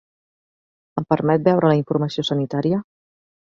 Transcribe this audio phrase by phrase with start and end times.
[1.01, 2.83] Em permet veure la informació sanitària?